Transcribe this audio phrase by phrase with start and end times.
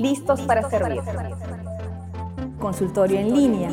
[0.00, 1.02] listos para servir.
[2.58, 3.70] Consultorio en línea.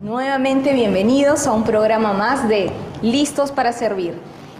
[0.00, 4.14] Nuevamente bienvenidos a un programa más de Listos para Servir.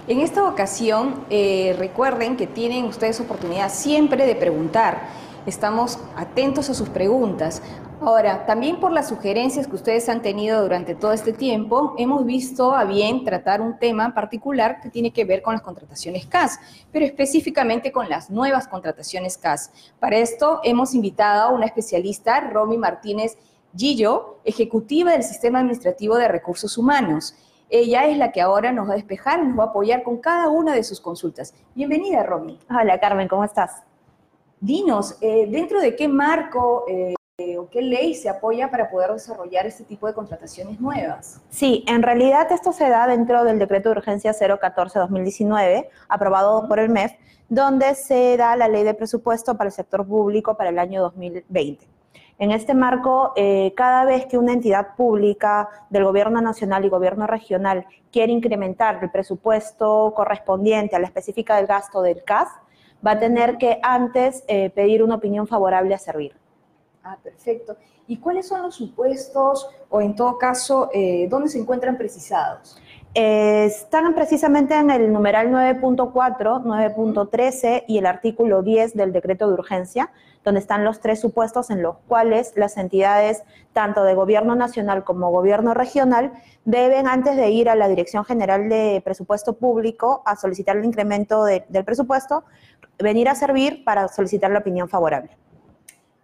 [0.08, 5.08] En esta ocasión, eh, recuerden que tienen ustedes oportunidad siempre de preguntar.
[5.46, 7.62] Estamos atentos a sus preguntas.
[8.00, 12.74] Ahora, también por las sugerencias que ustedes han tenido durante todo este tiempo, hemos visto
[12.74, 16.58] a bien tratar un tema particular que tiene que ver con las contrataciones CAS,
[16.90, 19.70] pero específicamente con las nuevas contrataciones CAS.
[20.00, 23.38] Para esto hemos invitado a una especialista, Romy Martínez
[23.76, 27.36] Gillo, ejecutiva del Sistema Administrativo de Recursos Humanos.
[27.70, 30.18] Ella es la que ahora nos va a despejar y nos va a apoyar con
[30.18, 31.54] cada una de sus consultas.
[31.76, 32.58] Bienvenida, Romy.
[32.68, 33.85] Hola, Carmen, ¿cómo estás?
[34.60, 37.14] Dinos, eh, ¿dentro de qué marco eh,
[37.58, 41.42] o qué ley se apoya para poder desarrollar este tipo de contrataciones nuevas?
[41.50, 46.88] Sí, en realidad esto se da dentro del decreto de urgencia 014-2019, aprobado por el
[46.88, 47.12] MEF,
[47.50, 51.86] donde se da la ley de presupuesto para el sector público para el año 2020.
[52.38, 57.26] En este marco, eh, cada vez que una entidad pública del gobierno nacional y gobierno
[57.26, 62.48] regional quiere incrementar el presupuesto correspondiente a la específica del gasto del CAS,
[63.06, 66.34] va a tener que antes eh, pedir una opinión favorable a servir.
[67.04, 67.76] Ah, perfecto.
[68.08, 72.80] ¿Y cuáles son los supuestos o en todo caso, eh, dónde se encuentran precisados?
[73.18, 80.10] están precisamente en el numeral 9.4, 9.13 y el artículo 10 del decreto de urgencia,
[80.46, 85.32] donde están los tres supuestos en los cuales las entidades, tanto de gobierno nacional como
[85.32, 86.32] gobierno regional,
[86.64, 91.44] deben, antes de ir a la Dirección General de Presupuesto Público a solicitar el incremento
[91.44, 92.44] del presupuesto,
[92.96, 95.36] venir a servir para solicitar la opinión favorable.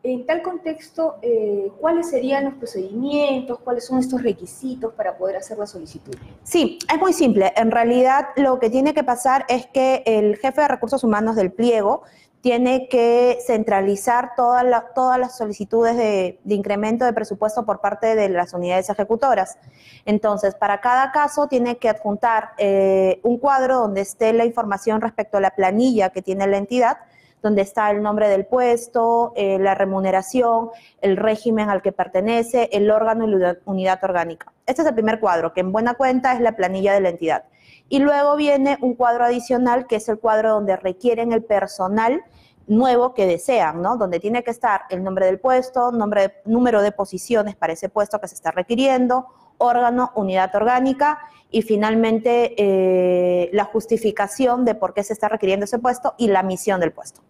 [0.05, 3.59] En tal contexto, eh, ¿cuáles serían los procedimientos?
[3.59, 6.15] ¿Cuáles son estos requisitos para poder hacer la solicitud?
[6.45, 7.53] Sí, es muy simple.
[7.56, 11.53] En realidad, lo que tiene que pasar es que el jefe de recursos humanos del
[11.53, 12.03] pliego
[12.43, 18.91] tiene que centralizar todas las solicitudes de, incremento de presupuesto por parte de las unidades
[18.91, 19.59] ejecutoras.
[20.05, 25.39] Entonces, para cada caso tiene que adjuntar eh, un cuadro donde esté la información respecto
[25.39, 26.99] a la planilla que tiene la entidad,
[27.43, 32.91] donde está el nombre del puesto, eh, la remuneración, el régimen al que pertenece, el
[32.91, 34.53] órgano y la unidad orgánica.
[34.66, 37.45] Este es el primer cuadro, que en buena cuenta es la planilla de la entidad.
[37.92, 42.22] Y luego viene un cuadro adicional, que es el cuadro donde requieren el personal
[42.66, 43.98] nuevo que desean, ¿no?
[43.98, 48.19] Donde tiene que estar el nombre del puesto, nombre, número de posiciones para ese puesto
[48.19, 49.26] que se está requiriendo,
[49.58, 51.19] órgano, unidad orgánica
[51.50, 56.42] y finalmente eh, la justificación de por qué se está requiriendo ese puesto y la
[56.42, 57.20] misión del puesto.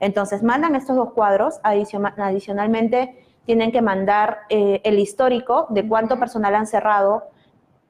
[0.00, 6.56] Entonces, mandan estos dos cuadros, adicionalmente tienen que mandar eh, el histórico de cuánto personal
[6.56, 7.30] han cerrado,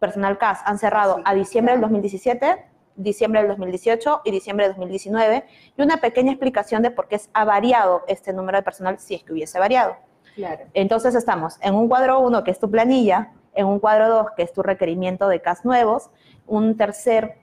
[0.01, 2.65] personal CAS han cerrado a diciembre del 2017,
[2.97, 5.45] diciembre del 2018 y diciembre del 2019,
[5.77, 9.23] y una pequeña explicación de por qué ha variado este número de personal si es
[9.23, 9.97] que hubiese variado.
[10.35, 10.65] Claro.
[10.75, 14.43] Entonces estamos en un cuadro 1, que es tu planilla, en un cuadro 2, que
[14.43, 16.11] es tu requerimiento de CAS nuevos,
[16.47, 17.39] un tercer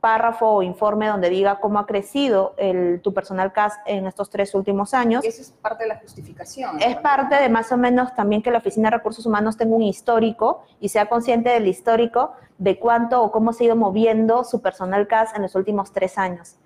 [0.00, 4.54] párrafo o informe donde diga cómo ha crecido el, tu personal CAS en estos tres
[4.54, 5.24] últimos años.
[5.24, 6.80] Eso es parte de la justificación.
[6.80, 9.82] Es parte de más o menos también que la Oficina de Recursos Humanos tenga un
[9.82, 14.60] histórico y sea consciente del histórico de cuánto o cómo se ha ido moviendo su
[14.60, 16.56] personal CAS en los últimos tres años.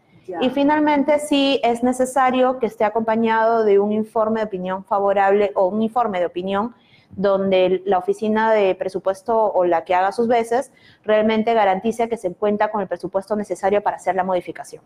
[0.40, 5.66] Y finalmente, sí es necesario que esté acompañado de un informe de opinión favorable o
[5.66, 6.74] un informe de opinión
[7.16, 10.72] donde la oficina de presupuesto o la que haga sus veces
[11.04, 14.82] realmente garantice que se cuenta con el presupuesto necesario para hacer la modificación.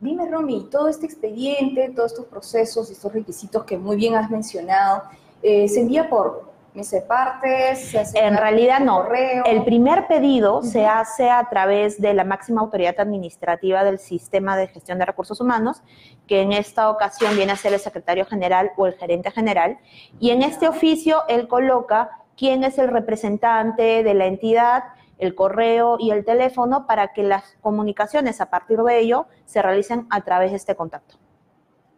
[0.00, 5.04] Dime, Romy, todo este expediente, todos estos procesos, estos requisitos que muy bien has mencionado,
[5.42, 9.06] eh, ¿se envía por me partes, En realidad no.
[9.44, 14.66] El primer pedido se hace a través de la máxima autoridad administrativa del sistema de
[14.66, 15.82] gestión de recursos humanos,
[16.26, 19.78] que en esta ocasión viene a ser el secretario general o el gerente general,
[20.18, 24.82] y en este oficio él coloca quién es el representante de la entidad,
[25.18, 30.08] el correo y el teléfono para que las comunicaciones a partir de ello se realicen
[30.10, 31.16] a través de este contacto.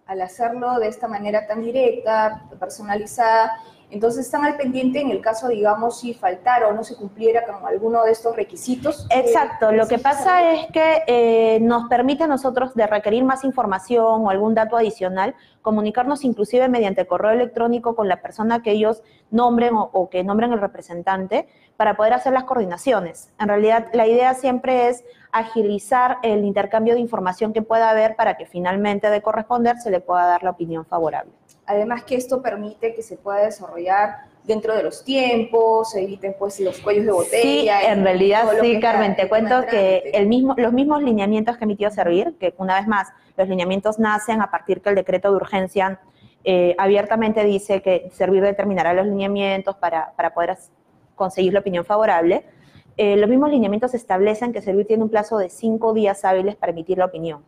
[0.05, 3.59] Al hacerlo de esta manera tan directa, personalizada,
[3.91, 7.65] entonces están al pendiente en el caso, digamos, si faltara o no se cumpliera con
[7.67, 9.07] alguno de estos requisitos.
[9.11, 14.27] Exacto, lo que pasa es que eh, nos permite a nosotros de requerir más información
[14.27, 15.35] o algún dato adicional,
[15.67, 19.03] comunicarnos inclusive mediante correo electrónico con la persona que ellos
[19.33, 23.33] nombren o, que nombren el representante para poder hacer las coordinaciones.
[23.41, 25.03] En realidad, la idea siempre es
[25.33, 29.99] agilizar el intercambio de información que pueda haber para que finalmente de corresponder se le
[29.99, 31.33] pueda dar la opinión favorable.
[31.67, 36.61] Además que esto permite que se pueda desarrollar dentro de los tiempos, se eviten pues
[36.61, 37.81] los cuellos de botella.
[37.81, 41.91] Sí, en realidad sí, Carmen, te cuento que el mismo, los mismos lineamientos que emitió
[41.91, 46.01] Servir, que una vez más, los lineamientos nacen a partir que el decreto de urgencia
[46.45, 50.57] eh, abiertamente dice que Servir determinará los lineamientos para, para poder
[51.17, 52.45] conseguir la opinión favorable.
[52.97, 56.71] Eh, los mismos lineamientos establecen que Servir tiene un plazo de cinco días hábiles para
[56.71, 57.43] emitir la opinión.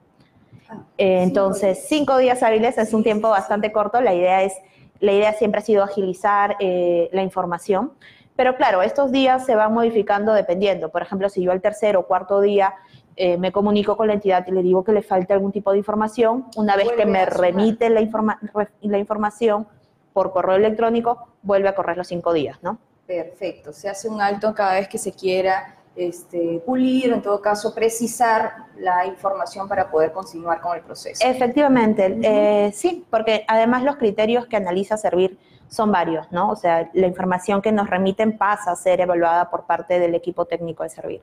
[0.68, 4.00] Ah, eh, entonces, cinco días hábiles es un tiempo bastante corto.
[4.00, 4.52] La idea es
[5.00, 7.92] la idea siempre ha sido agilizar eh, la información,
[8.36, 10.90] pero claro, estos días se van modificando dependiendo.
[10.90, 12.74] Por ejemplo, si yo al tercer o cuarto día
[13.16, 15.78] eh, me comunico con la entidad y le digo que le falta algún tipo de
[15.78, 18.00] información, una vez que me remite la,
[18.82, 19.66] la información
[20.12, 22.78] por correo electrónico, vuelve a correr los cinco días, ¿no?
[23.06, 27.74] Perfecto, se hace un alto cada vez que se quiera este, pulir, en todo caso,
[27.74, 31.26] precisar la información para poder continuar con el proceso.
[31.26, 36.50] Efectivamente, eh, sí, porque además los criterios que analiza Servir son varios, ¿no?
[36.50, 40.44] O sea, la información que nos remiten pasa a ser evaluada por parte del equipo
[40.44, 41.22] técnico de Servir.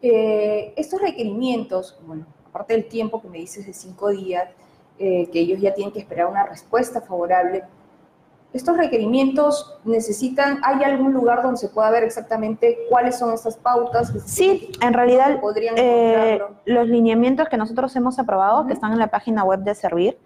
[0.00, 4.48] Eh, estos requerimientos, bueno, aparte del tiempo que me dices de cinco días,
[4.98, 7.64] eh, que ellos ya tienen que esperar una respuesta favorable,
[8.56, 14.12] estos requerimientos necesitan, ¿hay algún lugar donde se pueda ver exactamente cuáles son estas pautas?
[14.26, 15.40] Sí, en realidad
[15.76, 20.18] eh, los lineamientos que nosotros hemos aprobado, que están en la página web de Servir,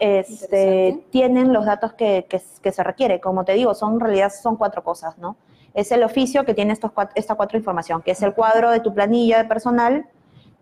[0.00, 2.26] este, tienen los datos que,
[2.70, 3.20] se requiere.
[3.20, 5.36] Como te digo, son en realidad son cuatro cosas, ¿no?
[5.74, 8.92] Es el oficio que tiene estos esta cuatro información, que es el cuadro de tu
[8.92, 10.06] planilla de personal,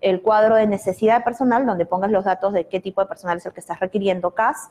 [0.01, 3.47] el cuadro de necesidad personal, donde pongas los datos de qué tipo de personal es
[3.47, 4.71] el que estás requiriendo CAS,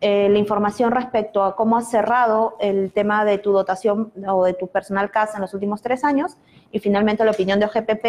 [0.00, 4.52] eh, la información respecto a cómo has cerrado el tema de tu dotación o de
[4.52, 6.36] tu personal casa en los últimos tres años
[6.70, 8.04] y finalmente la opinión de OGPP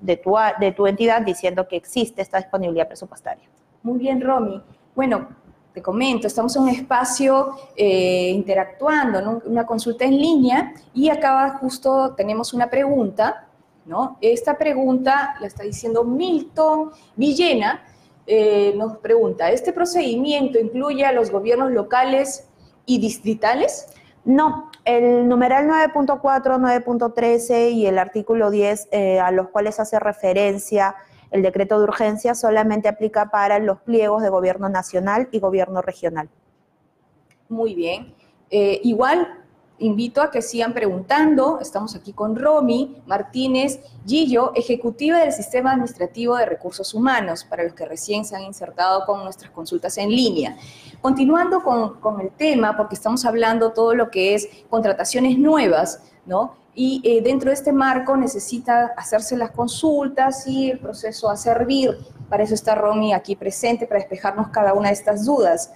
[0.00, 3.44] de tu, de tu entidad diciendo que existe esta disponibilidad presupuestaria.
[3.82, 4.62] Muy bien, Romy.
[4.94, 5.28] Bueno,
[5.72, 12.14] te comento, estamos en un espacio eh, interactuando, una consulta en línea y acá justo
[12.14, 13.48] tenemos una pregunta,
[13.86, 14.18] ¿no?
[14.20, 17.82] Esta pregunta la está diciendo Milton Villena,
[18.26, 22.48] eh, nos pregunta, ¿este procedimiento incluye a los gobiernos locales
[22.86, 23.88] y distritales?
[24.24, 30.94] No, el numeral 9.4, 9.13 y el artículo 10 eh, a los cuales hace referencia
[31.32, 36.28] el decreto de urgencia solamente aplica para los pliegos de gobierno nacional y gobierno regional.
[37.48, 38.14] Muy bien.
[38.50, 39.41] Eh, igual
[39.82, 41.58] invito a que sigan preguntando.
[41.60, 47.74] Estamos aquí con Romy Martínez Gillo, ejecutiva del Sistema Administrativo de Recursos Humanos, para los
[47.74, 50.56] que recién se han insertado con nuestras consultas en línea.
[51.00, 56.56] Continuando con, el tema, porque estamos hablando todo lo que es contrataciones nuevas, ¿no?
[56.74, 61.98] Y eh, dentro de este marco necesita hacerse las consultas y el proceso a servir.
[62.30, 65.72] Para eso está Romy aquí presente, para despejarnos cada una de estas dudas.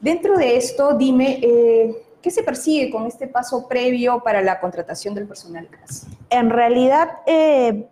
[0.00, 5.14] Dentro de esto, dime, eh, ¿Qué se persigue con este paso previo para la contratación
[5.14, 6.06] del personal CAS?
[6.28, 7.86] En realidad, eh,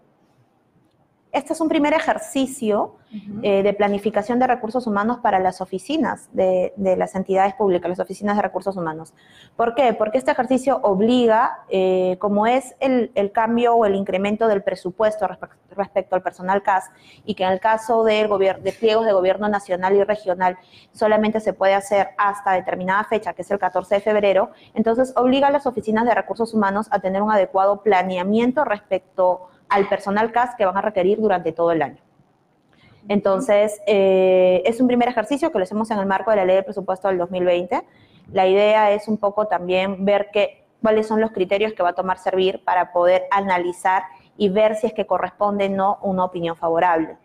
[1.33, 2.97] este es un primer ejercicio
[3.43, 8.37] eh, de planificación de recursos humanos para las oficinas de, las entidades públicas, las oficinas
[8.37, 9.15] de recursos humanos.
[9.57, 9.95] ¿Por qué?
[9.95, 15.27] Porque este ejercicio obliga, eh, como es el, cambio o el incremento del presupuesto
[15.75, 16.91] respecto al personal CAS,
[17.25, 18.29] y que en el caso de,
[18.63, 20.59] de pliegos de gobierno nacional y regional
[20.93, 25.49] solamente se puede hacer hasta determinada fecha, que es el 14 de febrero, entonces obliga
[25.49, 30.55] a las oficinas de recursos humanos a tener un adecuado planeamiento respecto al personal CAS
[30.57, 32.03] que van a requerir durante todo el año.
[33.09, 36.57] Entonces, eh, es un primer ejercicio que lo hacemos en el marco de la ley
[36.57, 37.83] de presupuesto del 2020.
[38.33, 41.95] La idea es un poco también ver qué, cuáles son los criterios que va a
[41.95, 44.03] tomar Servir para poder analizar
[44.37, 47.17] y ver si es que corresponde no una opinión favorable.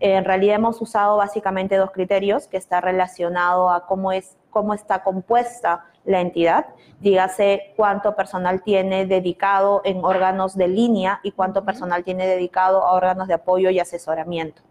[0.00, 5.02] en realidad hemos usado básicamente dos criterios que está relacionado a cómo, es, cómo está
[5.02, 6.66] compuesta la entidad,
[7.00, 12.92] dígase cuánto personal tiene dedicado en órganos de línea y cuánto personal tiene dedicado a
[12.92, 14.62] órganos de apoyo y asesoramiento.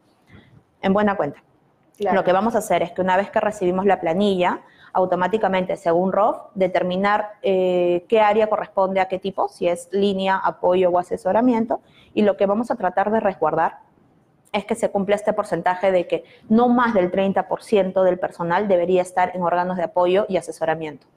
[0.82, 1.44] En buena cuenta.
[2.00, 4.62] Lo que vamos a hacer es que una vez que recibimos la planilla,
[4.92, 10.90] automáticamente, según ROF, determinar eh, qué área corresponde a qué tipo, si es línea, apoyo
[10.90, 11.82] o asesoramiento,
[12.14, 13.80] y lo que vamos a tratar de resguardar
[14.54, 19.02] es que se cumpla este porcentaje de que no más del 30% del personal debería
[19.02, 21.08] estar en órganos de apoyo y asesoramiento,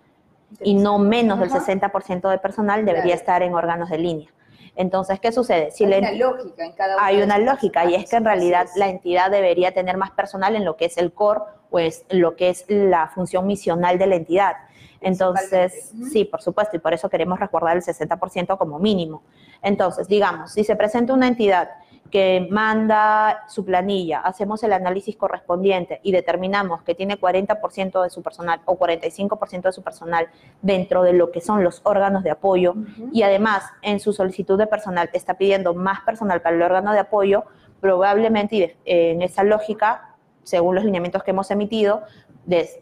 [0.60, 4.28] y no menos del 60% del personal debería estar en órganos de línea.
[4.74, 5.72] Entonces, ¿qué sucede?
[5.72, 8.88] Si hay una lógica en cada Hay una lógica y es que en realidad la
[8.88, 12.64] entidad debería tener más personal en lo que es el core, pues lo que es
[12.68, 14.54] la función misional de la entidad.
[15.00, 19.22] Entonces, sí, por supuesto, y por eso queremos recordar el 60% como mínimo.
[19.62, 21.70] Entonces, digamos, si se presenta una entidad
[22.10, 28.22] que manda su planilla, hacemos el análisis correspondiente y determinamos que tiene 40% de su
[28.22, 30.28] personal o 45% de su personal
[30.62, 32.74] dentro de lo que son los órganos de apoyo
[33.12, 37.00] y además en su solicitud de personal está pidiendo más personal para el órgano de
[37.00, 37.44] apoyo,
[37.80, 42.02] probablemente en esa lógica, según los lineamientos que hemos emitido,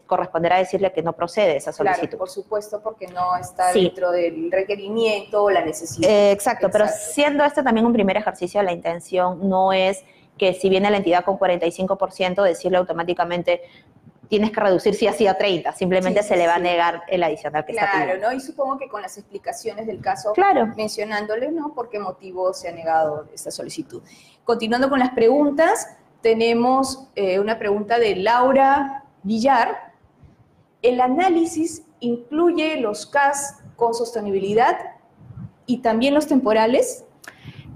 [0.06, 2.08] corresponderá decirle que no procede esa solicitud.
[2.08, 6.08] Claro, por supuesto, porque no está dentro del requerimiento o la necesidad.
[6.08, 10.04] Eh, exacto, pero siendo este también un primer ejercicio, la intención no es
[10.38, 13.62] que si viene la entidad con 45%, decirle automáticamente
[14.28, 17.64] tienes que reducir si así a 30, simplemente se le va a negar el adicional
[17.64, 18.14] que está pidiendo.
[18.14, 18.36] Claro, ¿no?
[18.36, 20.66] Y supongo que con las explicaciones del caso, claro.
[20.76, 21.74] mencionándole, ¿no?
[21.74, 24.02] Por qué motivo se ha negado esta solicitud.
[24.44, 29.92] Continuando con las preguntas, tenemos eh, una pregunta de Laura Villar,
[30.82, 34.78] el análisis incluye los CAS con sostenibilidad
[35.66, 37.04] y también los temporales.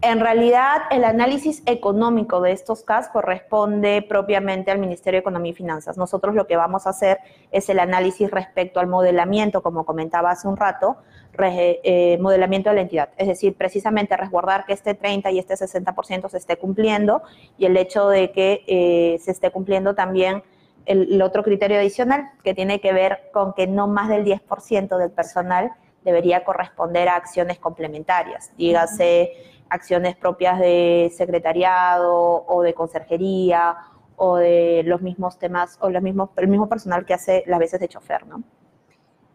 [0.01, 5.55] En realidad, el análisis económico de estos CAS corresponde propiamente al Ministerio de Economía y
[5.57, 5.99] Finanzas.
[5.99, 7.19] Nosotros lo que vamos a hacer
[7.51, 10.99] es el análisis respecto al modelamiento, como comentaba hace un rato,
[11.37, 13.09] eh, modelamiento de la entidad.
[13.17, 17.23] Es decir, precisamente resguardar que este 30 y este 60% se esté cumpliendo
[17.59, 20.45] y el hecho de que eh, se esté cumpliendo también
[20.87, 25.11] el, otro criterio adicional que tiene que ver con que no más del 10% del
[25.11, 25.73] personal
[26.05, 29.33] debería corresponder a acciones complementarias, dígase
[29.69, 33.77] acciones propias de secretariado o de conserjería
[34.17, 37.81] o de los mismos temas o los mismos, el mismo personal que hace las veces
[37.81, 38.43] de chofer, ¿no?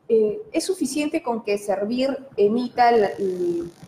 [0.08, 2.92] Eh, ¿Es suficiente con que Servir emita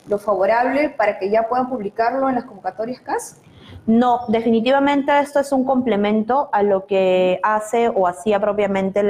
[0.08, 3.40] lo favorable para que ya puedan publicarlo en las convocatorias CAS?
[3.88, 9.02] No, definitivamente esto es un complemento a lo que hace o hacía propiamente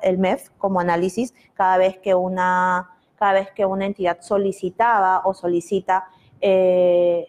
[0.00, 5.34] el MEF como análisis cada vez que una, cada vez que una entidad solicitaba o
[5.34, 6.06] solicita
[6.40, 7.28] eh,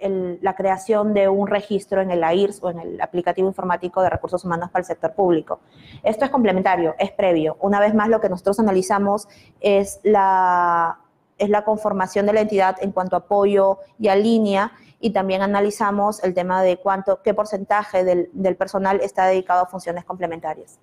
[0.00, 4.44] la creación de un registro en el AIRS o en el aplicativo informático de recursos
[4.44, 5.60] humanos para el sector público.
[6.02, 7.56] Esto es complementario, es previo.
[7.60, 9.28] Una vez más, lo que nosotros analizamos
[9.60, 11.00] es la,
[11.38, 15.42] es la conformación de la entidad en cuanto a apoyo y a línea y también
[15.42, 20.78] analizamos el tema de cuánto, qué porcentaje del, personal está dedicado a funciones complementarias.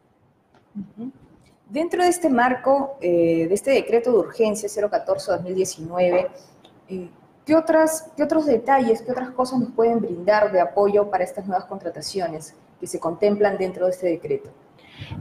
[1.69, 6.29] Dentro de este marco, eh, de este decreto de urgencia 014-2019,
[6.87, 7.09] eh,
[7.45, 11.45] ¿qué, otras, ¿qué otros detalles, qué otras cosas nos pueden brindar de apoyo para estas
[11.45, 14.49] nuevas contrataciones que se contemplan dentro de este decreto?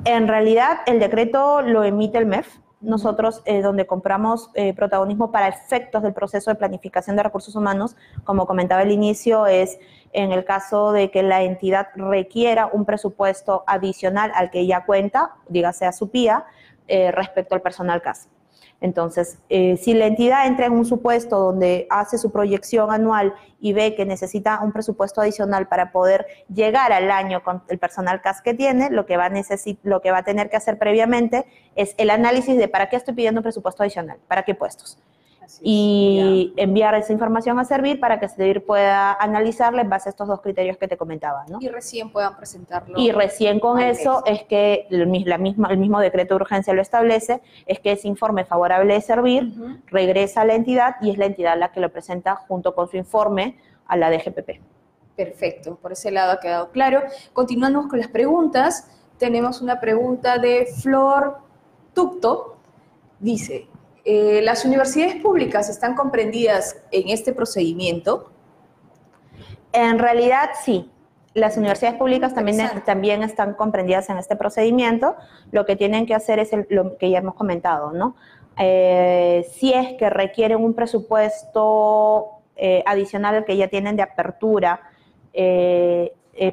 [0.04, 2.46] En realidad, el decreto lo emite el MEF,
[2.84, 7.96] nosotros eh, donde compramos eh, protagonismo para efectos del proceso de planificación de recursos humanos,
[8.24, 9.78] como comentaba al inicio, es
[10.12, 15.32] en el caso de que la entidad requiera un presupuesto adicional al que ya cuenta,
[15.48, 16.44] dígase a su PIA,
[16.86, 18.28] eh, respecto al personal CAS.
[18.84, 23.72] Entonces, eh, si la entidad entra en un supuesto donde hace su proyección anual y
[23.72, 28.42] ve que necesita un presupuesto adicional para poder llegar al año con el personal CAS
[28.42, 29.32] que tiene, lo que va a,
[29.84, 33.14] lo que va a tener que hacer previamente es el análisis de para qué estoy
[33.14, 34.98] pidiendo un presupuesto adicional, para qué puestos
[35.62, 40.28] y enviar esa información a Servir para que Servir pueda analizarla en base a estos
[40.28, 41.44] dos criterios que te comentaba.
[41.48, 41.58] ¿no?
[41.60, 42.98] Y recién puedan presentarlo.
[42.98, 46.82] Y recién con eso es que el, la misma, el mismo decreto de urgencia lo
[46.82, 49.52] establece, es que ese informe favorable de Servir
[49.86, 52.96] regresa a la entidad y es la entidad la que lo presenta junto con su
[52.96, 54.60] informe a la DGPP.
[55.16, 57.02] Perfecto, por ese lado ha quedado claro.
[57.32, 58.88] Continuamos con las preguntas.
[59.18, 61.38] Tenemos una pregunta de Flor
[61.92, 62.56] Tupto.
[63.20, 63.68] Dice,
[64.04, 68.30] eh, ¿Las universidades públicas están comprendidas en este procedimiento?
[69.72, 70.90] En realidad sí.
[71.32, 75.16] Las universidades públicas también, también están comprendidas en este procedimiento.
[75.50, 78.14] Lo que tienen que hacer es lo que ya hemos comentado, ¿no?
[78.56, 84.80] Eh, si es que requieren un presupuesto eh, adicional al que ya tienen de apertura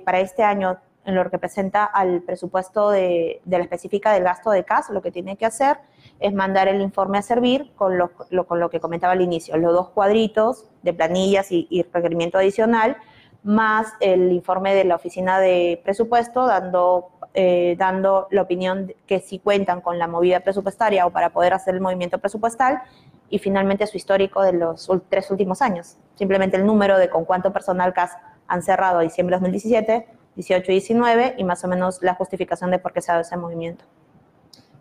[0.03, 4.63] para este año, en lo que presenta al presupuesto de, la específica del gasto de
[4.63, 5.77] CAS, lo que tienen que hacer
[6.19, 10.65] es mandar el informe a servir con lo, que comentaba al inicio, los dos cuadritos
[10.83, 12.97] de planillas y, requerimiento adicional,
[13.43, 19.39] más el informe de la oficina de presupuesto dando, eh, dando la opinión que si
[19.39, 22.83] cuentan con la movida presupuestaria o para poder hacer el movimiento presupuestal
[23.31, 25.97] y finalmente su histórico de los tres últimos años.
[26.13, 28.11] Simplemente el número de con cuánto personal CAS
[28.47, 32.71] han cerrado a diciembre de 2017, 18 y 19 y más o menos la justificación
[32.71, 33.85] de por qué se ha dado ese movimiento.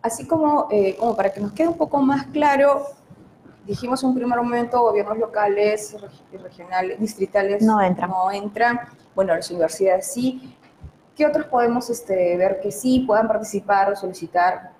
[0.01, 2.87] Así como, eh, como para que nos quede un poco más claro,
[3.65, 5.95] dijimos en un primer momento, gobiernos locales,
[6.31, 8.09] regionales, distritales no entran.
[8.09, 8.79] No entran.
[9.13, 10.55] Bueno, las universidades sí.
[11.15, 14.71] ¿Qué otros podemos este, ver que sí puedan participar o solicitar?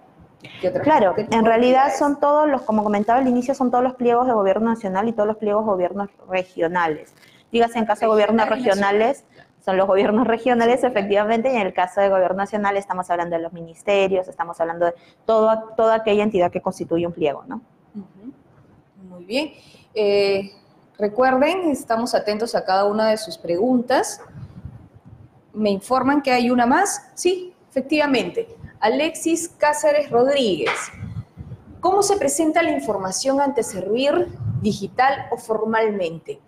[0.83, 4.33] claro, en realidad son todos los, como comentaba al inicio, son todos los pliegos de
[4.33, 7.13] gobierno nacional y todos los pliegos de gobiernos regionales.
[7.51, 9.23] dígase en caso de gobiernos regionales,
[9.63, 13.41] son los gobiernos regionales efectivamente, y en el caso de gobierno nacional estamos hablando de
[13.43, 14.93] los ministerios, estamos hablando de
[15.25, 17.61] todo, toda aquella entidad que constituye un pliego, ¿no?
[19.03, 19.53] Muy bien.
[19.93, 20.51] Eh,
[20.97, 24.21] recuerden, estamos atentos a cada una de sus preguntas.
[25.53, 27.11] Me informan que hay una más.
[27.13, 28.47] Sí, efectivamente.
[28.79, 30.71] Alexis Cáceres Rodríguez.
[31.81, 34.27] ¿Cómo se presenta la información ante servir
[34.61, 36.39] digital o formalmente?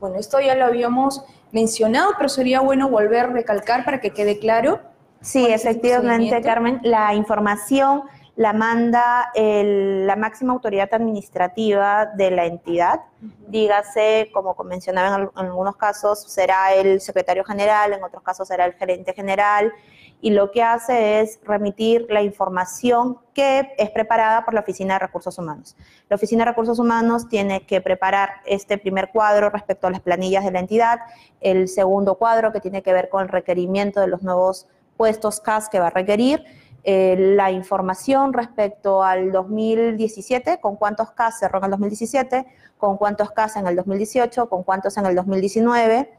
[0.00, 4.38] Bueno, esto ya lo habíamos mencionado, pero sería bueno volver a recalcar para que quede
[4.38, 4.80] claro.
[5.20, 8.02] Sí, efectivamente, Carmen, la información
[8.38, 13.00] la manda la máxima autoridad administrativa de la entidad,
[13.48, 18.64] dígase, como mencionaba en, en, algunos casos, será el secretario general, en otros casos será
[18.66, 19.72] el gerente general,
[20.20, 25.00] y lo que hace es remitir la información que es preparada por la Oficina de
[25.00, 25.76] Recursos Humanos.
[26.08, 30.44] La Oficina de Recursos Humanos tiene que preparar este primer cuadro respecto a las planillas
[30.44, 30.98] de la entidad,
[31.40, 35.68] el segundo cuadro que tiene que ver con el requerimiento de los nuevos puestos CAS
[35.68, 36.44] que va a requerir,
[36.84, 42.46] la información respecto al 2017, con cuántos CAS cerró en el 2017,
[42.78, 46.10] con cuántos CAS en el 2018, con cuántos en el 2019,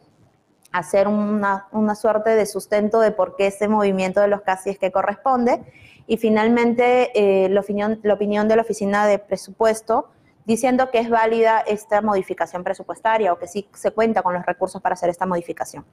[0.72, 4.92] hacer una, suerte de sustento de por qué ese movimiento de los casi es que
[4.92, 5.62] corresponde.
[6.08, 10.10] Y finalmente, eh, la, opinión, la opinión de la Oficina de Presupuesto
[10.46, 14.82] diciendo que es válida esta modificación presupuestaria o que sí se cuenta con los recursos
[14.82, 15.86] para hacer esta modificación.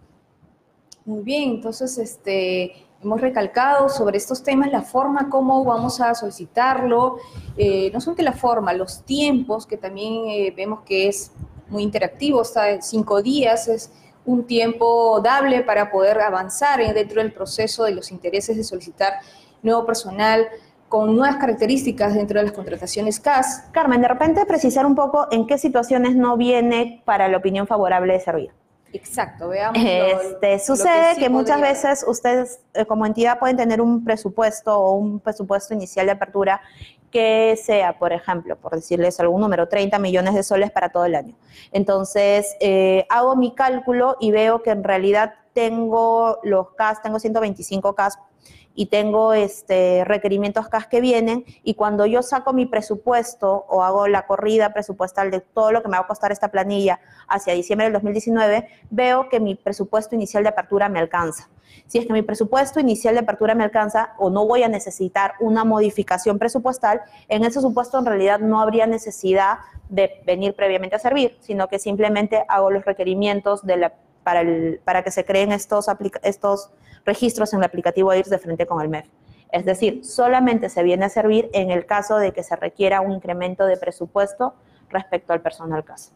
[1.04, 7.18] Muy bien, entonces este, hemos recalcado sobre estos temas la forma, cómo vamos a solicitarlo,
[7.56, 11.32] eh, no solamente la forma, los tiempos, que también eh, vemos que es
[11.68, 13.92] muy interactivo, está cinco días, es
[14.26, 19.14] un tiempo dable para poder avanzar dentro del proceso de los intereses de solicitar
[19.62, 20.46] nuevo personal
[20.88, 23.64] con nuevas características dentro de las contrataciones CAS.
[23.72, 28.12] Carmen, de repente precisar un poco en qué situaciones no viene para la opinión favorable
[28.12, 28.50] de servir.
[28.92, 29.82] Exacto, veamos.
[29.82, 35.20] Este, sucede que, muchas veces ustedes eh, como entidad pueden tener un presupuesto o un
[35.20, 36.60] presupuesto inicial de apertura
[37.10, 41.14] que sea, por ejemplo, por decirles algún número, 30 millones de soles para todo el
[41.14, 41.34] año.
[41.72, 47.94] Entonces, eh, hago mi cálculo y veo que en realidad tengo los CAS, tengo 125
[47.94, 48.18] CAS
[48.76, 54.06] y tengo este, requerimientos CAS que vienen y cuando yo saco mi presupuesto o hago
[54.06, 57.86] la corrida presupuestal de todo lo que me va a costar esta planilla hacia diciembre
[57.86, 61.48] del 2019, veo que mi presupuesto inicial de apertura me alcanza.
[61.86, 65.32] Si es que mi presupuesto inicial de apertura me alcanza o no voy a necesitar
[65.40, 69.58] una modificación presupuestal, en ese supuesto en realidad no habría necesidad
[69.88, 73.94] de venir previamente a servir, sino que simplemente hago los requerimientos de la,
[74.84, 75.86] para, que se creen estos,
[77.04, 79.06] registros en el aplicativo IRS de frente con el MEF.
[79.52, 83.12] Es decir, solamente se viene a servir en el caso de que se requiera un
[83.12, 84.54] incremento de presupuesto
[84.90, 86.12] respecto al personal CAS.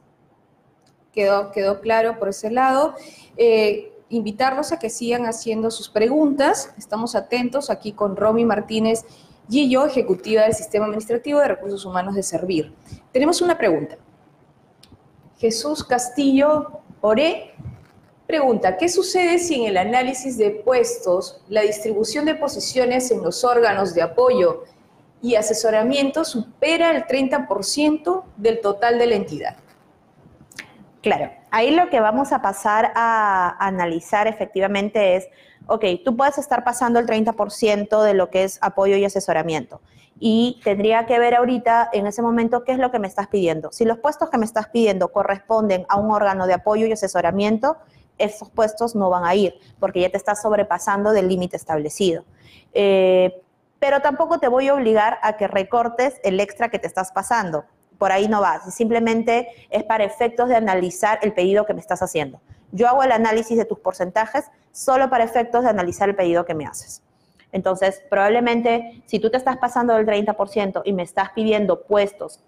[1.13, 2.95] Quedó, quedó claro por ese lado.
[3.37, 6.75] Eh, invitarlos a que sigan haciendo sus preguntas.
[6.77, 9.05] Estamos atentos aquí con Romy Martínez
[9.49, 12.75] Gillo, ejecutiva del Sistema Administrativo de Recursos Humanos de Servir.
[13.13, 13.97] Tenemos una pregunta.
[15.39, 17.55] Jesús Castillo Oré
[18.31, 23.43] Pregunta, ¿qué sucede si en el análisis de puestos la distribución de posiciones en los
[23.43, 24.63] órganos de apoyo
[25.21, 29.57] y asesoramiento supera el 30% del total de la entidad?
[31.03, 35.27] Claro, ahí lo que vamos a pasar a analizar efectivamente es,
[35.67, 39.81] ok, tú puedes estar pasando el 30% de lo que es apoyo y asesoramiento
[40.21, 43.73] y tendría que ver ahorita en ese momento qué es lo que me estás pidiendo.
[43.73, 47.79] Si los puestos que me estás pidiendo corresponden a un órgano de apoyo y asesoramiento,
[48.21, 52.25] esos puestos no van a ir porque ya te estás sobrepasando del límite establecido.
[52.73, 53.43] Eh,
[53.79, 57.65] pero tampoco te voy a obligar a que recortes el extra que te estás pasando.
[57.99, 58.75] Por ahí no vas.
[58.75, 62.41] Simplemente es para efectos de analizar el pedido que me estás haciendo.
[62.73, 66.55] Yo hago el análisis de tus porcentajes solo para efectos de analizar el pedido que
[66.55, 67.03] me haces.
[67.53, 72.41] Entonces, probablemente si tú te estás pasando del 30% y me estás pidiendo puestos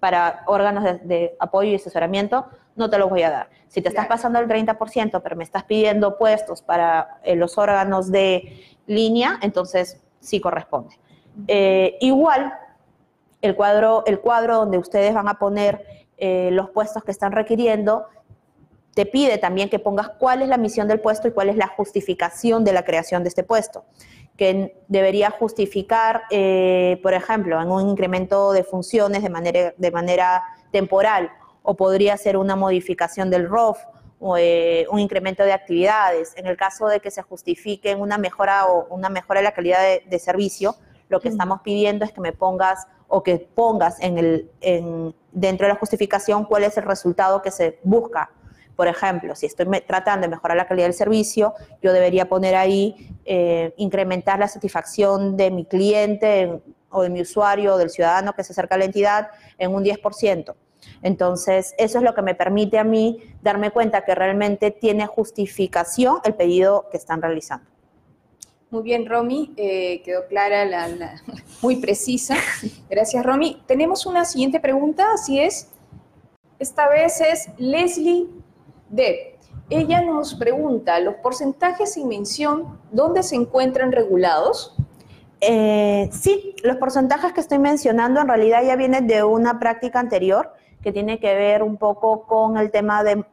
[0.00, 3.50] para órganos de, apoyo y asesoramiento, no te los voy a dar.
[3.68, 8.10] Si te estás pasando el 30%, pero me estás pidiendo puestos para eh, los órganos
[8.10, 10.98] de línea, entonces sí corresponde.
[11.48, 12.52] Eh, igual,
[13.40, 15.84] el cuadro, el cuadro donde ustedes van a poner
[16.18, 18.06] eh, los puestos que están requiriendo,
[18.94, 21.66] te pide también que pongas cuál es la misión del puesto y cuál es la
[21.66, 23.84] justificación de la creación de este puesto
[24.36, 30.42] que debería justificar, eh, por ejemplo, en un incremento de funciones de manera, de manera
[30.70, 31.30] temporal,
[31.62, 33.78] o podría ser una modificación del ROF,
[34.24, 36.32] o eh, un incremento de actividades.
[36.36, 39.80] En el caso de que se justifique una mejora o una mejora de la calidad
[40.08, 40.76] de, servicio,
[41.08, 45.66] lo que estamos pidiendo es que me pongas o que pongas en el, en, dentro
[45.66, 48.30] de la justificación cuál es el resultado que se busca
[48.76, 53.10] Por ejemplo, si estoy tratando de mejorar la calidad del servicio, yo debería poner ahí,
[53.24, 58.44] eh, incrementar la satisfacción de mi cliente o de mi usuario o del ciudadano que
[58.44, 60.54] se acerca a la entidad en un 10%.
[61.02, 66.18] Entonces, eso es lo que me permite a mí darme cuenta que realmente tiene justificación
[66.24, 67.72] el pedido que están realizando.
[68.70, 70.88] Muy bien, Romy, eh, quedó clara, la,
[71.62, 72.36] muy precisa.
[72.88, 73.62] Gracias, Romy.
[73.66, 75.68] Tenemos una siguiente pregunta, así es.
[76.58, 78.28] Esta vez es Leslie
[78.88, 79.32] Depp.
[79.68, 84.74] Ella nos pregunta, ¿los porcentajes sin mención dónde se encuentran regulados?
[85.40, 90.52] Eh, sí, los porcentajes que estoy mencionando en realidad ya vienen de una práctica anterior
[90.82, 93.24] que tiene que ver un poco con el tema de,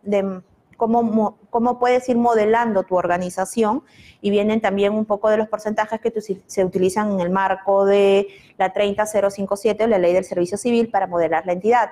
[0.78, 3.84] cómo, cómo, puedes ir modelando tu organización
[4.22, 8.28] y vienen también un poco de los porcentajes que se utilizan en el marco de
[8.58, 11.90] la 30057, la ley del servicio civil, para modelar la entidad.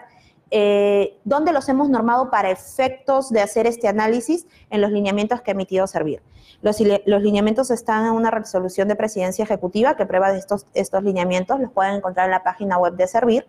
[0.49, 4.47] Eh, ¿Dónde los hemos normado para efectos de hacer este análisis?
[4.69, 6.21] En los lineamientos que ha emitido Servir.
[6.61, 11.71] Los, lineamientos están en una resolución de presidencia ejecutiva que prueba estos, estos lineamientos, los
[11.71, 13.45] pueden encontrar en la página web de Servir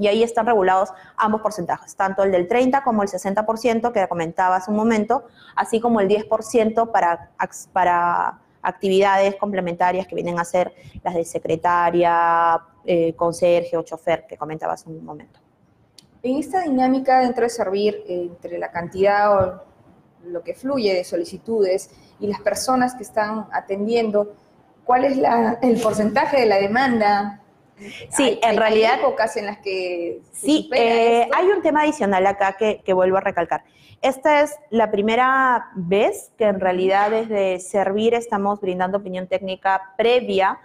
[0.00, 4.56] y ahí están regulados ambos porcentajes, tanto el del 30 como el 60% que comentaba
[4.56, 7.30] hace un momento, así como el 10% para,
[7.74, 10.72] para actividades complementarias que vienen a ser
[11.04, 15.38] las de secretaria, eh, conserje o chofer que comentaba hace un momento.
[16.22, 19.62] En esta dinámica dentro de servir, entre la cantidad o
[20.24, 24.32] lo que fluye de solicitudes y las personas que están atendiendo,
[24.82, 25.18] ¿cuál es
[25.60, 27.40] el porcentaje de la demanda
[28.10, 28.94] Sí, en realidad.
[28.94, 30.20] Hay épocas en las que.
[30.32, 33.64] sí, eh, hay un tema adicional acá que, vuelvo a recalcar.
[34.02, 40.58] Esta es la primera vez que en realidad desde Servir estamos brindando opinión técnica previa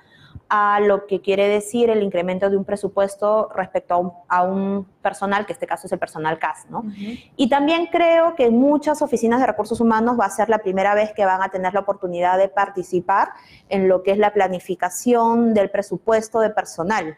[0.49, 5.53] a lo que quiere decir el incremento de un presupuesto respecto a un, personal, que
[5.53, 6.84] este caso es el personal CAS, ¿no?
[7.36, 11.13] Y también creo que muchas oficinas de recursos humanos va a ser la primera vez
[11.13, 13.29] que van a tener la oportunidad de participar
[13.69, 17.17] en lo que es la planificación del presupuesto de personal.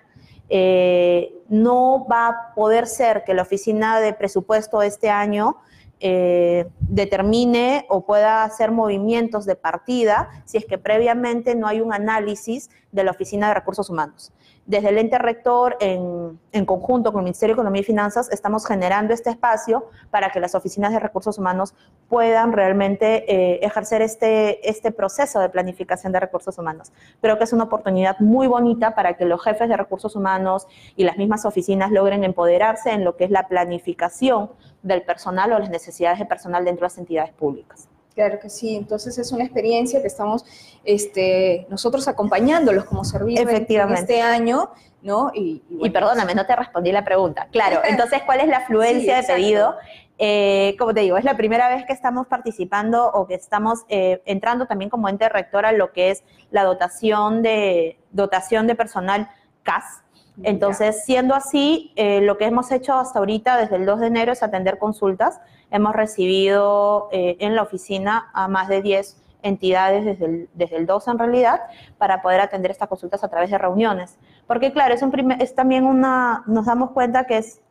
[0.49, 5.57] Eh, no va a poder ser que la oficina de presupuesto este año
[5.99, 11.93] eh, determine o pueda hacer movimientos de partida si es que previamente no hay un
[11.93, 14.31] análisis de la Oficina de Recursos Humanos.
[14.67, 19.13] Desde el ente rector, en, conjunto con el Ministerio de Economía y Finanzas, estamos generando
[19.13, 21.73] este espacio para que las oficinas de recursos humanos
[22.09, 26.91] puedan realmente eh, ejercer este, este proceso de planificación de recursos humanos.
[27.21, 31.05] Creo que es una oportunidad muy bonita para que los jefes de recursos humanos y
[31.05, 34.51] las mismas oficinas logren empoderarse en lo que es la planificación
[34.83, 37.87] del personal o las necesidades de personal dentro de las entidades públicas.
[38.17, 40.43] Claro que sí, entonces es una experiencia que estamos
[40.83, 44.71] este, nosotros acompañándolos como servicio en este año,
[45.03, 45.29] ¿no?
[45.35, 47.47] Y, perdóname, no te respondí la pregunta.
[47.51, 49.75] Claro, entonces, ¿cuál es la afluencia de pedido?
[50.17, 54.23] Eh, como te digo, es la primera vez que estamos participando o que estamos eh,
[54.25, 59.29] entrando también como ente rector a lo que es la dotación de, dotación de personal
[59.61, 60.01] CAS,
[60.43, 64.31] entonces, siendo así, eh, lo que hemos hecho hasta ahorita, desde el 2 de enero,
[64.31, 65.39] es atender consultas.
[65.71, 70.85] Hemos recibido eh, en la oficina a más de 10 entidades desde el, desde el
[70.85, 71.61] 2 en realidad,
[71.97, 74.17] para poder atender estas consultas a través de reuniones.
[74.45, 77.61] Porque claro, es, un es también una, nos damos cuenta que es,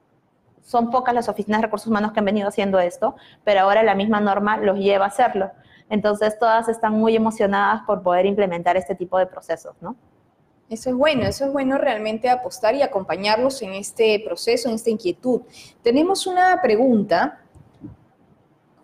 [0.62, 3.94] son pocas las oficinas de recursos humanos que han venido haciendo esto, pero ahora la
[3.94, 5.50] misma norma los lleva a hacerlo.
[5.88, 9.96] Entonces, todas están muy emocionadas por poder implementar este tipo de procesos, ¿no?
[10.68, 14.90] Eso es bueno, eso es bueno realmente apostar y acompañarlos en este proceso, en esta
[14.90, 15.42] inquietud.
[15.80, 17.38] Tenemos una pregunta,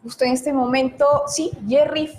[0.03, 2.11] justo en este momento, sí, Jerry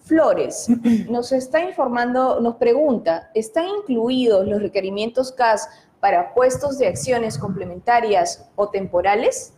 [0.00, 0.66] Flores
[1.08, 5.68] nos está informando, nos pregunta, ¿están incluidos los requerimientos CAS
[6.00, 9.54] para puestos de acciones complementarias o temporales?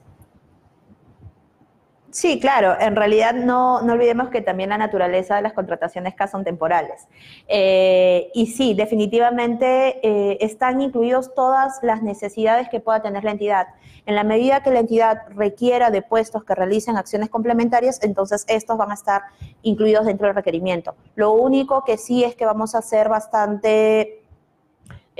[2.10, 2.76] Sí, claro.
[2.80, 7.06] En realidad no, olvidemos que también la naturaleza de las contrataciones CAS son temporales.
[7.46, 13.68] Eh, y sí, definitivamente eh, están incluidos todas las necesidades que pueda tener la entidad.
[14.06, 18.76] En la medida que la entidad requiera de puestos que realicen acciones complementarias, entonces estos
[18.76, 19.22] van a estar
[19.62, 20.96] incluidos dentro del requerimiento.
[21.14, 24.19] Lo único que sí es que vamos a hacer bastante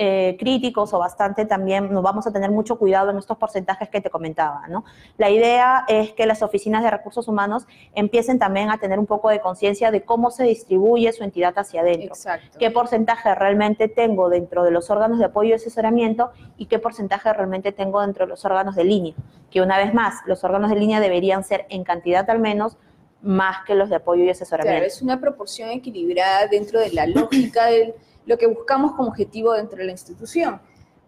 [0.03, 4.01] eh, críticos o bastante también, nos vamos a tener mucho cuidado en estos porcentajes que
[4.01, 4.83] te comentaba, ¿no?
[5.19, 9.29] La idea es que las oficinas de recursos humanos empiecen también a tener un poco
[9.29, 12.15] de conciencia de cómo se distribuye su entidad hacia adentro.
[12.15, 12.59] Exacto.
[12.59, 17.31] ¿Qué porcentaje realmente tengo dentro de los órganos de apoyo y asesoramiento y qué porcentaje
[17.35, 19.13] realmente tengo dentro de los órganos de línea?
[19.51, 22.79] Que una vez más, los órganos de línea deberían ser en cantidad al menos
[23.21, 24.79] más que los de apoyo y asesoramiento.
[24.79, 27.93] Claro, es una proporción equilibrada dentro de la lógica del
[28.31, 30.61] lo que buscamos como objetivo dentro de la institución.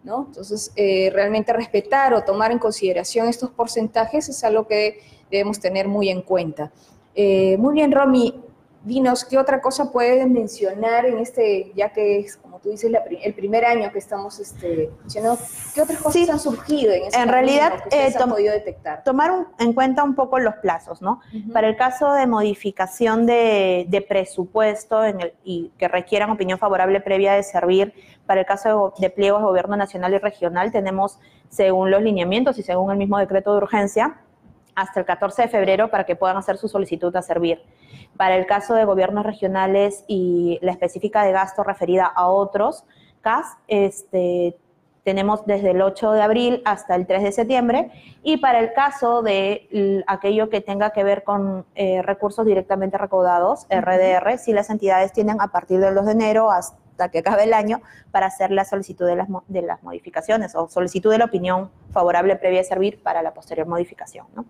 [0.03, 0.25] ¿no?
[0.27, 4.99] Entonces, eh, realmente respetar o tomar en consideración estos porcentajes es algo que
[5.31, 6.71] debemos tener muy en cuenta.
[7.15, 8.43] Eh, muy bien, Romy,
[8.83, 12.91] dinos qué otra cosa puedes mencionar en este, ya que es, como tú dices,
[13.23, 15.39] el primer año que estamos este, mencionando,
[15.73, 19.03] ¿qué otras cosas han surgido en este En realidad, que eh, podido detectar?
[19.03, 21.21] Tomar en cuenta un poco los plazos, ¿no?
[21.53, 27.33] Para el caso de modificación de, presupuesto en el, y que requieran opinión favorable previa
[27.33, 27.93] de servir,
[28.25, 31.19] para el caso de, de pliegos de gobierno nacional y regional, tenemos,
[31.49, 34.19] según los lineamientos y según el mismo decreto de urgencia,
[34.75, 37.61] hasta el 14 de febrero para que puedan hacer su solicitud a servir.
[38.17, 42.85] Para el caso de gobiernos regionales y la específica de gasto referida a otros
[43.21, 44.57] CAS, este,
[45.03, 47.91] tenemos desde el 8 de abril hasta el 3 de septiembre.
[48.23, 53.67] Y para el caso de aquello que tenga que ver con eh, recursos directamente recaudados,
[53.69, 57.43] RDR, si las entidades tienen a partir del 2 de enero hasta hasta que acabe
[57.43, 61.25] el año para hacer la solicitud de las, de las modificaciones o solicitud de la
[61.25, 64.27] opinión favorable previa a servir para la posterior modificación.
[64.35, 64.45] ¿no?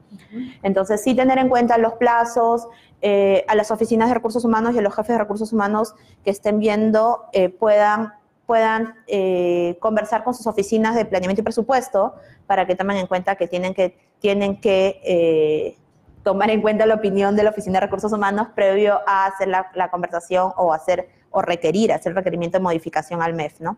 [0.61, 2.67] Entonces, sí tener en cuenta los plazos,
[3.01, 6.31] eh, a las oficinas de recursos humanos y a los jefes de recursos humanos que
[6.31, 8.13] estén viendo eh, puedan
[8.45, 13.37] puedan eh, conversar con sus oficinas de planeamiento y presupuesto para que tomen en cuenta
[13.37, 15.77] que tienen que, tienen que
[16.23, 19.71] tomar en cuenta la opinión de la Oficina de Recursos Humanos previo a hacer la,
[19.75, 23.77] la conversación o hacer o requerir, hacer requerimiento de modificación al MEF, ¿no?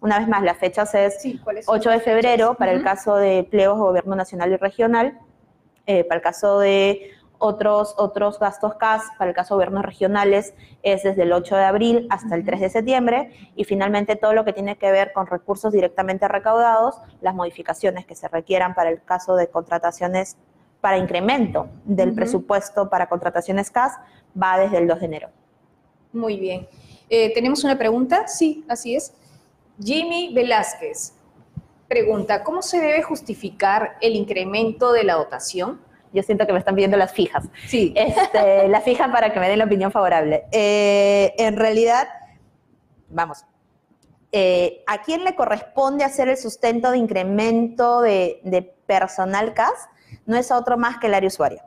[0.00, 1.18] Una vez más, las fechas es
[1.66, 5.18] 8 de febrero para el caso de pliegos de gobierno nacional y regional,
[5.86, 10.54] eh, para el caso de otros, otros gastos CAS, para el caso de gobiernos regionales,
[10.82, 14.44] es desde el 8 de abril hasta el 3 de septiembre, y finalmente todo lo
[14.44, 19.02] que tiene que ver con recursos directamente recaudados, las modificaciones que se requieran para el
[19.02, 20.36] caso de contrataciones
[20.80, 23.98] para incremento del presupuesto para contrataciones CAS,
[24.40, 25.28] va desde el 2 de enero.
[26.12, 26.68] Muy bien.
[27.14, 28.26] Eh, ¿Tenemos una pregunta?
[28.26, 29.12] Sí, así es.
[29.78, 31.12] Jimmy Velázquez
[31.86, 35.78] pregunta, ¿cómo se debe justificar el incremento de la dotación?
[36.14, 37.44] Yo siento que me están pidiendo las fijas.
[37.66, 37.92] Sí.
[37.94, 40.44] Este, la fija para que me den la opinión favorable.
[40.52, 42.08] Eh, en realidad,
[43.10, 43.44] vamos,
[44.32, 49.90] eh, ¿a quién le corresponde hacer el sustento de incremento de, de personal CAS?
[50.24, 51.60] No es a otro más que el área usuario.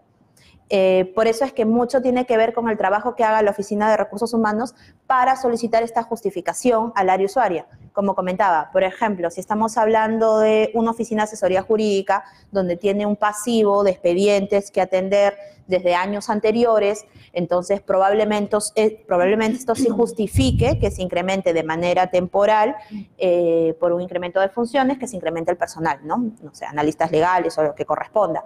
[0.70, 3.52] Eh, por eso es que mucho tiene que ver con el trabajo que haga la
[3.52, 4.74] Oficina de Recursos Humanos
[5.06, 7.68] para solicitar esta justificación al área usuaria.
[7.94, 13.06] Como comentaba, por ejemplo, si estamos hablando de una oficina de asesoría jurídica donde tiene
[13.06, 19.06] un pasivo de expedientes que atender desde años anteriores, entonces probablemente, eh,
[19.52, 22.76] esto sí justifique que se incremente de manera temporal
[23.18, 26.32] eh, por un incremento de funciones, que se incremente el personal, ¿no?
[26.42, 28.44] No sé, analistas legales o lo que corresponda.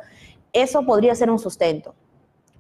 [0.54, 1.94] Eso podría ser un sustento.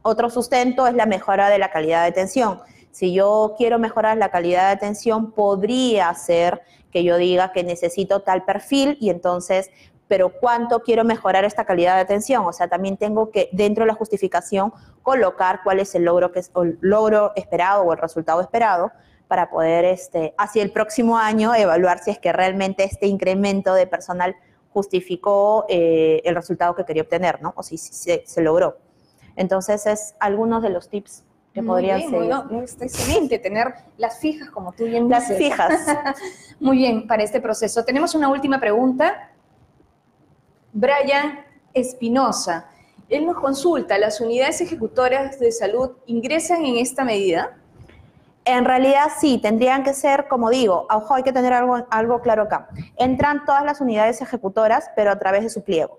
[0.09, 2.61] Otro sustento es la mejora de la calidad de atención.
[2.89, 8.23] Si yo quiero mejorar la calidad de atención, podría ser que yo diga que necesito
[8.23, 9.69] tal perfil y entonces,
[10.07, 12.43] pero ¿cuánto quiero mejorar esta calidad de atención?
[12.47, 16.39] O sea, también tengo que, dentro de la justificación, colocar cuál es el logro, que
[16.39, 18.91] es, el logro esperado o el resultado esperado
[19.27, 23.85] para poder, este, hacia el próximo año, evaluar si es que realmente este incremento de
[23.85, 24.35] personal
[24.73, 27.53] justificó eh, el resultado que quería obtener, ¿no?
[27.55, 28.88] O si se logró.
[29.39, 31.23] Entonces, es algunos de los tips
[31.53, 32.45] que podrían ser.
[32.49, 35.29] Muy está excelente tener las fijas, como tú bien dices.
[35.29, 35.85] Las fijas.
[36.59, 37.85] muy bien, para este proceso.
[37.85, 39.31] Tenemos una última pregunta.
[40.73, 41.39] Brian
[41.73, 42.67] Espinosa.
[43.07, 47.55] Él nos consulta, ¿las unidades ejecutoras de salud ingresan en esta medida?
[48.43, 52.43] En realidad sí, tendrían que ser, como digo, ojo, hay que tener algo, algo claro
[52.43, 52.67] acá.
[52.97, 55.98] Entran todas las unidades ejecutoras, pero a través de su pliego.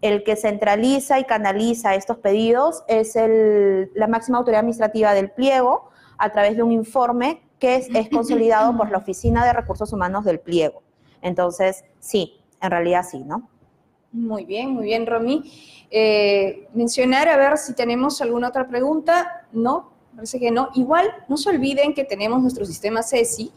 [0.00, 3.16] El que centraliza y canaliza estos pedidos es
[3.94, 8.90] la máxima autoridad administrativa del pliego a través de un informe que es, consolidado por
[8.90, 10.82] la Oficina de Recursos Humanos del pliego.
[11.22, 13.48] Entonces, sí, en realidad sí, ¿no?
[14.12, 15.42] Muy bien, muy bien, Romy.
[15.90, 19.46] Eh, mencionar, a ver si tenemos alguna otra pregunta.
[19.52, 20.70] No, parece que no.
[20.74, 23.52] Igual, no se olviden que tenemos nuestro sistema CESI.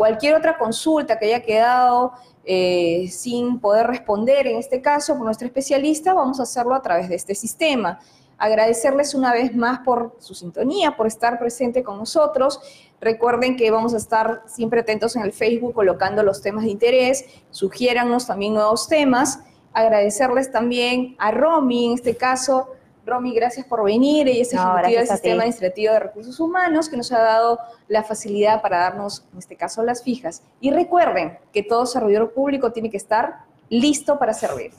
[0.00, 2.14] Cualquier otra consulta que haya quedado
[2.46, 7.10] eh, sin poder responder, en este caso, por nuestro especialista, vamos a hacerlo a través
[7.10, 8.00] de este sistema.
[8.38, 12.60] Agradecerles una vez más por su sintonía, por estar presente con nosotros.
[12.98, 17.26] Recuerden que vamos a estar siempre atentos en el Facebook colocando los temas de interés.
[17.50, 19.40] Sugiérannos también nuevos temas.
[19.74, 22.68] Agradecerles también a Romy, en este caso,
[23.06, 24.28] Romy, gracias por venir.
[24.28, 27.58] Ella es ejecutiva del Sistema Administrativo de Recursos Humanos, que nos ha dado
[27.88, 30.42] la facilidad para darnos, en este caso, las fijas.
[30.60, 34.72] Y recuerden que todo servidor público tiene que estar listo para servir.